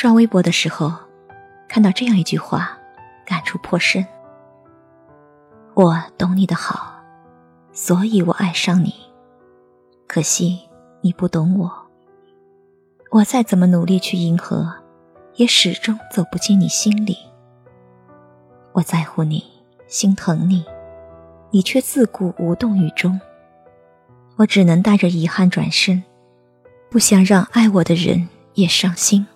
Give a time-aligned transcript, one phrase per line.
[0.00, 0.92] 刷微博的时候，
[1.68, 2.78] 看到这样一句话，
[3.26, 4.06] 感触颇深。
[5.74, 7.02] 我懂你的好，
[7.72, 8.94] 所以我爱上你。
[10.06, 10.60] 可惜
[11.00, 11.68] 你不懂我，
[13.10, 14.72] 我再怎么努力去迎合，
[15.34, 17.16] 也始终走不进你心里。
[18.74, 19.42] 我在乎你，
[19.88, 20.64] 心疼你，
[21.50, 23.20] 你却自顾无动于衷。
[24.36, 26.04] 我只能带着遗憾转身，
[26.88, 29.26] 不想让爱我的人也伤心。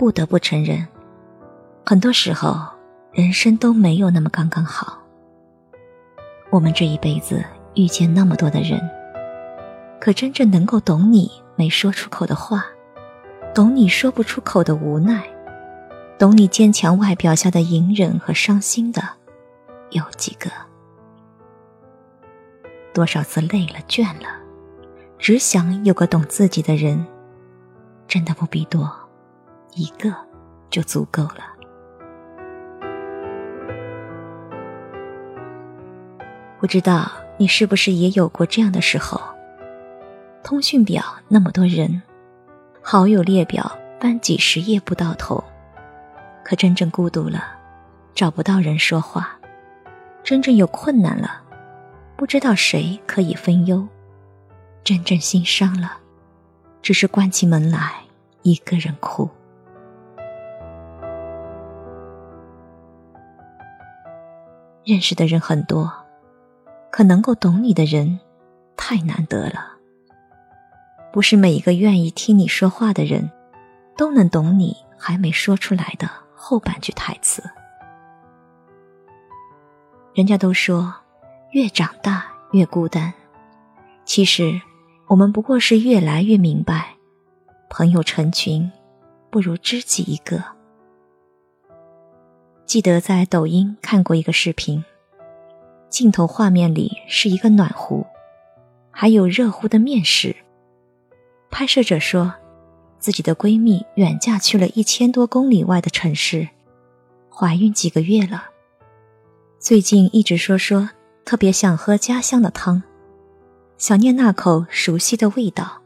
[0.00, 0.88] 不得不承认，
[1.84, 2.56] 很多时候
[3.12, 4.98] 人生都没有那么刚刚好。
[6.48, 8.80] 我们这一辈子遇见那么多的人，
[10.00, 12.64] 可真正能够懂你没说出口的话，
[13.54, 15.22] 懂你说不出口的无奈，
[16.18, 19.02] 懂你坚强外表下的隐忍和伤心的。
[19.90, 20.50] 有几个？
[22.94, 24.30] 多少次累了倦了，
[25.18, 27.04] 只想有个懂自己的人，
[28.08, 28.90] 真的不必多，
[29.74, 30.14] 一个
[30.68, 31.44] 就足够了。
[36.58, 39.20] 不知道你是不是也有过这样的时候？
[40.42, 42.02] 通讯表那么多人，
[42.82, 45.42] 好友列表翻几十页不到头，
[46.44, 47.44] 可真正孤独了，
[48.14, 49.38] 找不到人说话。
[50.22, 51.40] 真正有困难了，
[52.16, 53.86] 不知道谁可以分忧；
[54.84, 55.98] 真正心伤了，
[56.82, 58.02] 只是关起门来
[58.42, 59.30] 一个人哭。
[64.90, 65.88] 认识的人很多，
[66.90, 68.18] 可能够懂你的人
[68.76, 69.78] 太难得了。
[71.12, 73.30] 不是每一个愿意听你说话的人，
[73.96, 77.40] 都能懂你还没说出来的后半句台词。
[80.12, 80.92] 人家都说，
[81.52, 83.14] 越长大越孤单。
[84.04, 84.60] 其实，
[85.06, 86.96] 我们不过是越来越明白，
[87.68, 88.72] 朋友成群，
[89.30, 90.42] 不如知己一个。
[92.66, 94.84] 记得在抖音看过一个视频，
[95.90, 98.06] 镜头画面里是一个暖壶，
[98.92, 100.34] 还有热乎的面食。
[101.50, 102.32] 拍摄者说，
[103.00, 106.48] 自己的闺蜜远嫁去了一千多公里外的城市，
[107.28, 108.44] 怀孕几个月了。
[109.58, 110.90] 最近一直说说，
[111.24, 112.82] 特别想喝家乡的汤，
[113.76, 115.82] 想念那口熟悉的味道。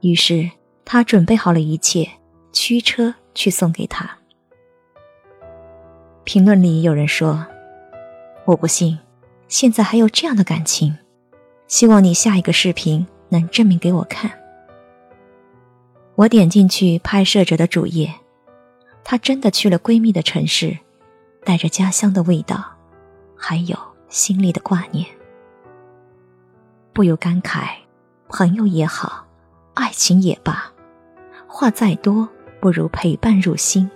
[0.00, 0.48] 于是
[0.84, 2.08] 他准备好了一切，
[2.52, 4.18] 驱车去送给他。
[6.22, 7.44] 评论里有人说
[8.48, 8.98] ：“我不信，
[9.46, 10.96] 现在还有这样的感情，
[11.66, 14.30] 希望你下一个视频能证明给我看。”
[16.16, 18.14] 我点进去拍摄者的主页，
[19.04, 20.78] 她真的去了闺蜜的城市。
[21.44, 22.62] 带着家乡的味道，
[23.36, 23.76] 还有
[24.08, 25.06] 心里的挂念，
[26.92, 27.68] 不由感慨：
[28.28, 29.26] 朋友也好，
[29.74, 30.72] 爱情也罢，
[31.46, 32.28] 话再多
[32.60, 33.90] 不如陪伴入心，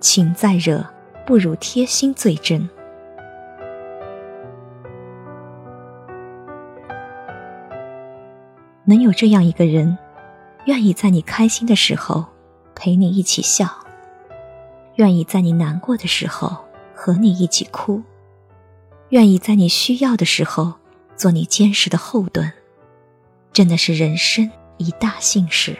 [0.00, 0.84] 情再热
[1.24, 2.68] 不如贴心最真。
[8.90, 9.96] 能有这样一个人，
[10.64, 12.26] 愿意在你开心的时候
[12.74, 13.68] 陪你一起笑。
[14.96, 16.56] 愿意在你难过的时候
[16.92, 18.02] 和你一起哭，
[19.10, 20.74] 愿意在你需要的时候
[21.16, 22.50] 做你坚实的后盾，
[23.52, 25.76] 真的是人生一大幸事。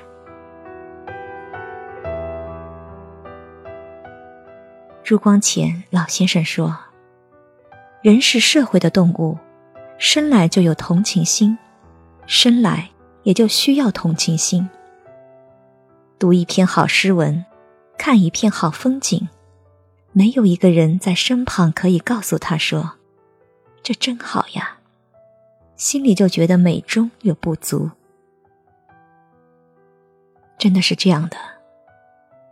[5.03, 6.79] 朱光潜老先生说
[8.03, 9.37] ：“人是社会的动物，
[9.99, 11.59] 生来就有同情心，
[12.25, 12.89] 生来
[13.23, 14.69] 也就需要同情心。
[16.19, 17.45] 读一篇好诗文。”
[18.03, 19.29] 看一片好风景，
[20.13, 22.95] 没有一个人在身旁可以告诉他说
[23.85, 24.79] ：“这真好呀。”
[25.77, 27.91] 心里就觉得美中有不足。
[30.57, 31.37] 真的是这样的，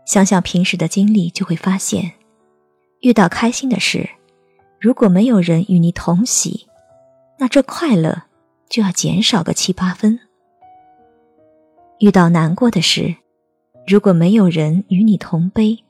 [0.04, 2.12] 想想平时的经历，就会发现，
[3.00, 4.06] 遇到开心的事，
[4.78, 6.68] 如果没有人与你同喜，
[7.38, 8.24] 那这快乐
[8.68, 10.18] 就要减少个七八分；
[12.00, 13.16] 遇到难过的事，
[13.86, 15.84] 如果没有人与你同悲，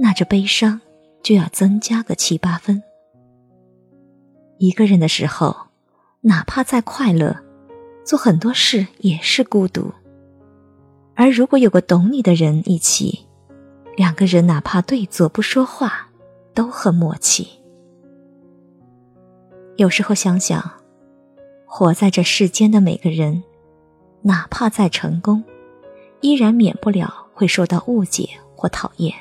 [0.00, 0.80] 那这悲伤
[1.22, 2.82] 就要增加个七八分。
[4.58, 5.56] 一个人的时候，
[6.22, 7.36] 哪怕再快乐，
[8.04, 9.92] 做很多事也是孤独。
[11.14, 13.26] 而如果有个懂你的人一起，
[13.96, 16.08] 两个人哪怕对坐不说话，
[16.54, 17.46] 都很默契。
[19.76, 20.72] 有时候想想，
[21.66, 23.44] 活在这世间的每个人，
[24.24, 25.44] 哪怕再成功。
[26.20, 29.12] 依然免不了会受到误解或讨厌。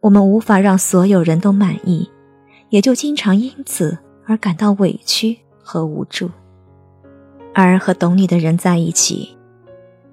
[0.00, 2.10] 我们无法让所有人都满意，
[2.68, 3.96] 也就经常因此
[4.26, 6.30] 而感到委屈和无助。
[7.54, 9.34] 而和懂你的人在一起，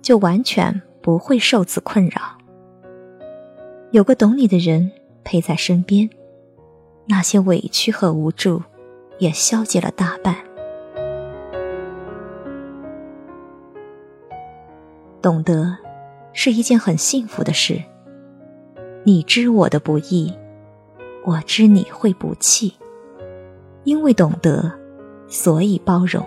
[0.02, 2.38] 就完全不会受此困扰。
[3.92, 4.90] 有个懂你的人
[5.26, 6.10] 陪在身边，
[7.06, 8.64] 那些委屈和无助
[9.20, 10.47] 也消解了大半。
[15.28, 15.78] 懂得
[16.32, 17.84] 是一件很幸福的事。
[19.04, 20.34] 你知我的不易，
[21.26, 22.74] 我知你会不弃。
[23.84, 24.72] 因为懂得，
[25.28, 26.26] 所以包容。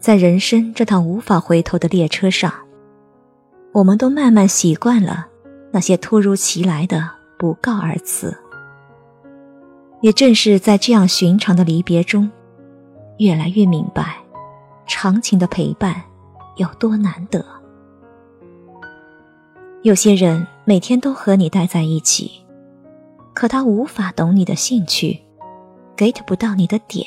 [0.00, 2.52] 在人生这趟无法回头的列车上，
[3.70, 5.28] 我们都慢慢习惯了
[5.70, 7.08] 那些突如其来的
[7.38, 8.36] 不告而辞。
[10.00, 12.28] 也正是在这样寻常的离别中，
[13.18, 14.16] 越来越明白，
[14.86, 16.02] 长情的陪伴
[16.56, 17.44] 有多难得。
[19.82, 22.40] 有些人每天都和你待在一起。
[23.34, 25.18] 可他无法懂你的兴趣
[25.96, 27.06] ，get 不到你的点。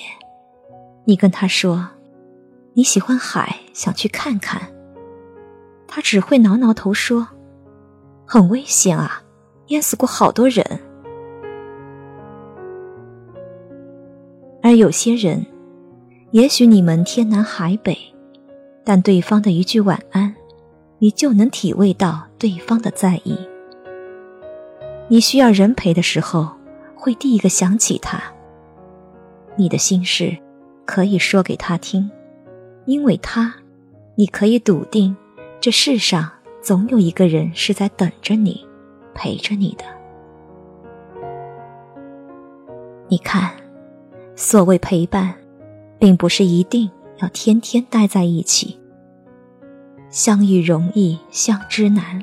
[1.04, 1.88] 你跟他说
[2.74, 4.60] 你喜欢海，想去看看，
[5.88, 7.28] 他只会挠挠头说
[8.26, 9.22] ：“很危险啊，
[9.68, 10.66] 淹死过好多人。”
[14.64, 15.46] 而有些人，
[16.36, 17.98] 也许你们天南海北，
[18.84, 20.36] 但对方的一句晚安，
[21.00, 23.38] 你就能体味到对方的在意。
[25.08, 26.50] 你需要人陪的时候，
[26.94, 28.22] 会第一个想起他。
[29.56, 30.38] 你的心事
[30.84, 32.12] 可以说给他听，
[32.84, 33.56] 因为他，
[34.16, 35.16] 你可以笃定，
[35.62, 36.30] 这世上
[36.62, 38.68] 总有一个人是在等着你，
[39.14, 39.86] 陪着你的。
[43.08, 43.52] 你看，
[44.36, 45.34] 所谓陪伴，
[46.00, 48.80] 并不是一定要天天待在一起。
[50.10, 52.22] 相遇容易，相知难；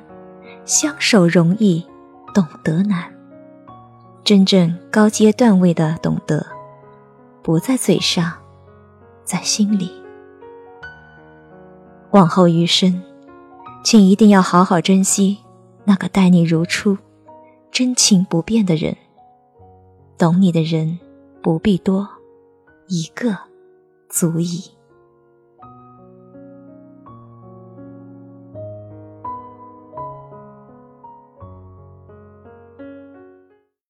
[0.65, 1.85] 相守容易。
[2.35, 3.13] 懂得难，
[4.25, 6.47] 真正高阶段位的懂得，
[7.43, 8.33] 不在嘴上，
[9.23, 9.93] 在心里。
[12.13, 13.03] 往后余生，
[13.85, 15.41] 请一定要好好珍惜
[15.85, 16.97] 那个待你如初、
[17.71, 18.97] 真情不变的人。
[20.17, 20.99] 懂你的人
[21.43, 22.09] 不必多，
[22.89, 23.37] 一个
[24.13, 24.82] 足矣。